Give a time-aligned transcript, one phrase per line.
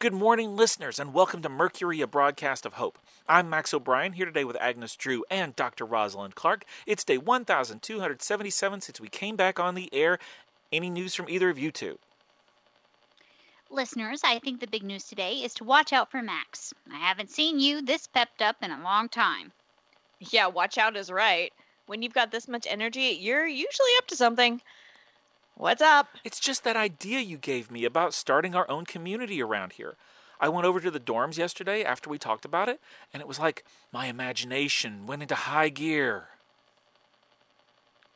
[0.00, 2.98] Good morning, listeners, and welcome to Mercury, a broadcast of hope.
[3.28, 5.84] I'm Max O'Brien, here today with Agnes Drew and Dr.
[5.84, 6.64] Rosalind Clark.
[6.86, 10.18] It's day 1277 since we came back on the air.
[10.72, 11.98] Any news from either of you two?
[13.68, 16.72] Listeners, I think the big news today is to watch out for Max.
[16.90, 19.52] I haven't seen you this pepped up in a long time.
[20.18, 21.52] Yeah, watch out is right.
[21.84, 24.62] When you've got this much energy, you're usually up to something.
[25.60, 26.08] What's up?
[26.24, 29.96] It's just that idea you gave me about starting our own community around here.
[30.40, 32.80] I went over to the dorms yesterday after we talked about it,
[33.12, 36.28] and it was like my imagination went into high gear.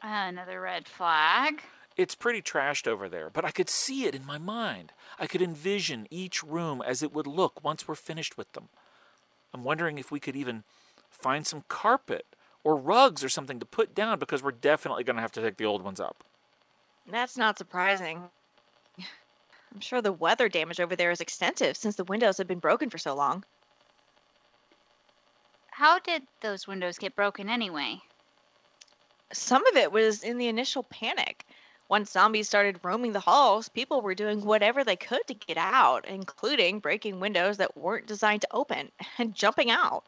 [0.00, 1.60] Another red flag.
[1.94, 4.92] It's pretty trashed over there, but I could see it in my mind.
[5.18, 8.70] I could envision each room as it would look once we're finished with them.
[9.52, 10.64] I'm wondering if we could even
[11.10, 12.24] find some carpet
[12.64, 15.58] or rugs or something to put down because we're definitely going to have to take
[15.58, 16.24] the old ones up.
[17.08, 18.28] That's not surprising.
[18.98, 22.90] I'm sure the weather damage over there is extensive since the windows have been broken
[22.90, 23.44] for so long.
[25.70, 28.00] How did those windows get broken anyway?
[29.32, 31.44] Some of it was in the initial panic.
[31.88, 36.06] Once zombies started roaming the halls, people were doing whatever they could to get out,
[36.06, 40.04] including breaking windows that weren't designed to open and jumping out.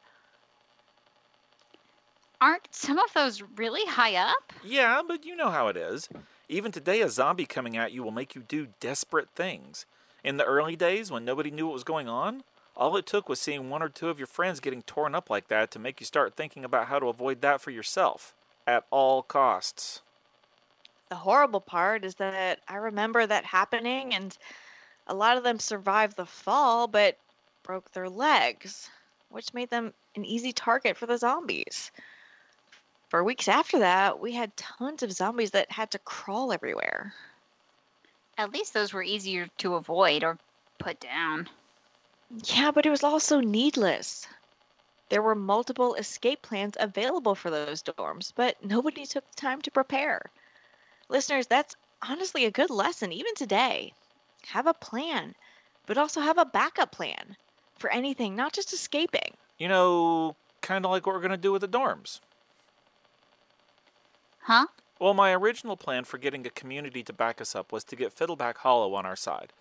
[2.41, 4.53] Aren't some of those really high up?
[4.65, 6.09] Yeah, but you know how it is.
[6.49, 9.87] Even today, a zombie coming at you will make you do desperate things.
[10.23, 12.45] In the early days, when nobody knew what was going on,
[12.77, 15.49] all it took was seeing one or two of your friends getting torn up like
[15.49, 18.35] that to make you start thinking about how to avoid that for yourself
[18.69, 20.03] at all costs.
[21.09, 24.37] The horrible part is that I remember that happening, and
[25.09, 27.19] a lot of them survived the fall but
[27.65, 28.91] broke their legs,
[29.31, 31.91] which made them an easy target for the zombies.
[33.09, 37.15] For weeks after that, we had tons of zombies that had to crawl everywhere.
[38.37, 40.39] At least those were easier to avoid or
[40.79, 41.49] put down.
[42.45, 44.29] Yeah, but it was also needless.
[45.09, 49.71] There were multiple escape plans available for those dorms, but nobody took the time to
[49.71, 50.21] prepare.
[51.09, 53.95] Listeners, that's honestly a good lesson even today.
[54.49, 55.35] Have a plan,
[55.87, 57.37] but also have a backup plan
[57.79, 59.35] for anything, not just escaping.
[59.57, 62.21] You know, kind of like what we're going to do with the dorms.
[64.49, 64.69] Huh?
[64.99, 68.17] Well, my original plan for getting a community to back us up was to get
[68.17, 69.53] Fiddleback Hollow on our side.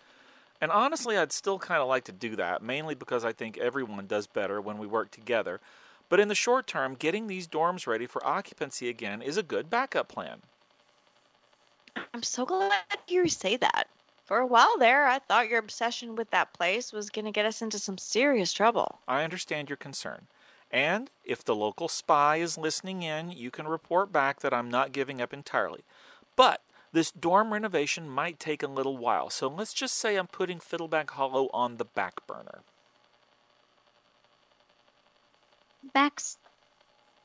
[0.61, 4.07] And honestly, I'd still kind of like to do that, mainly because I think everyone
[4.07, 5.59] does better when we work together.
[6.07, 9.69] But in the short term, getting these dorms ready for occupancy again is a good
[9.69, 10.37] backup plan.
[12.13, 12.71] I'm so glad
[13.09, 13.89] you say that.
[14.23, 17.45] For a while there, I thought your obsession with that place was going to get
[17.45, 18.99] us into some serious trouble.
[19.05, 20.27] I understand your concern.
[20.71, 24.91] And if the local spy is listening in, you can report back that I'm not
[24.91, 25.83] giving up entirely.
[26.35, 26.61] But
[26.91, 31.11] this dorm renovation might take a little while, so let's just say I'm putting Fiddleback
[31.11, 32.61] Hollow on the back burner.
[35.93, 36.37] Max,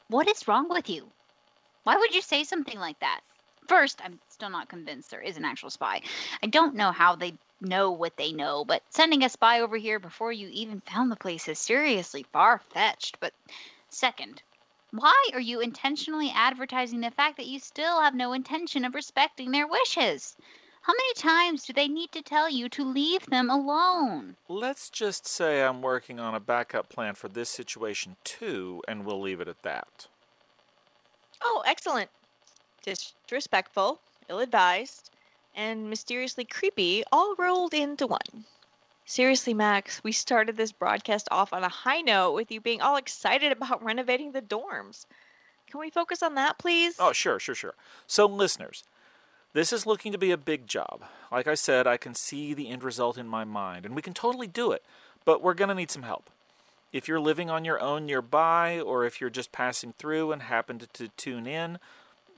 [0.09, 1.11] what is wrong with you?
[1.85, 3.21] Why would you say something like that?
[3.73, 6.03] First, I'm still not convinced there is an actual spy.
[6.43, 9.99] I don't know how they know what they know, but sending a spy over here
[9.99, 13.19] before you even found the place is seriously far fetched.
[13.19, 13.33] But
[13.89, 14.43] second,
[14.91, 19.53] why are you intentionally advertising the fact that you still have no intention of respecting
[19.53, 20.37] their wishes?
[20.83, 24.37] How many times do they need to tell you to leave them alone?
[24.51, 29.23] Let's just say I'm working on a backup plan for this situation too, and we'll
[29.23, 30.09] leave it at that.
[31.43, 32.11] Oh, excellent.
[32.83, 35.11] Disrespectful, ill advised,
[35.55, 38.45] and mysteriously creepy all rolled into one.
[39.05, 42.97] Seriously, Max, we started this broadcast off on a high note with you being all
[42.97, 45.07] excited about renovating the dorms.
[45.71, 46.97] Can we focus on that, please?
[46.99, 47.75] Oh, sure, sure, sure.
[48.07, 48.85] So, listeners,
[49.55, 51.05] this is looking to be a big job.
[51.31, 54.15] Like I said, I can see the end result in my mind, and we can
[54.15, 54.83] totally do it,
[55.25, 56.31] but we're going to need some help.
[56.93, 60.79] If you're living on your own nearby, or if you're just passing through and happen
[60.79, 61.79] to, to tune in,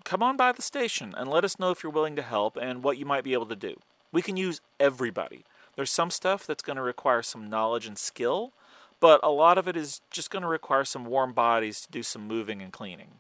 [0.05, 2.83] come on by the station and let us know if you're willing to help and
[2.83, 3.77] what you might be able to do.
[4.13, 5.45] We can use everybody.
[5.77, 8.53] There's some stuff that's going to require some knowledge and skill,
[9.01, 12.03] but a lot of it is just going to require some warm bodies to do
[12.03, 13.19] some moving and cleaning.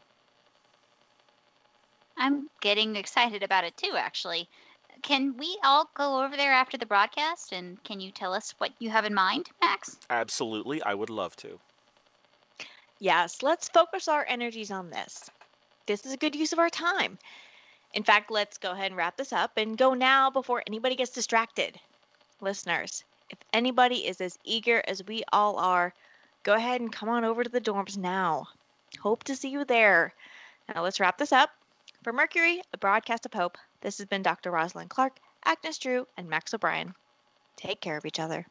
[2.17, 4.49] I'm getting excited about it too, actually.
[5.03, 8.71] Can we all go over there after the broadcast and can you tell us what
[8.79, 9.99] you have in mind, Max?
[10.09, 11.59] Absolutely, I would love to.
[13.01, 15.29] Yes, let's focus our energies on this
[15.87, 17.19] this is a good use of our time.
[17.93, 21.13] In fact, let's go ahead and wrap this up and go now before anybody gets
[21.13, 21.79] distracted.
[22.41, 25.95] Listeners, if anybody is as eager as we all are,
[26.43, 28.49] go ahead and come on over to the dorms now.
[29.01, 30.13] Hope to see you there.
[30.75, 31.51] Now let's wrap this up.
[32.03, 34.51] For Mercury, a broadcast of hope, this has been Dr.
[34.51, 36.95] Rosalind Clark, Agnes Drew, and Max O'Brien.
[37.57, 38.47] Take care of each other.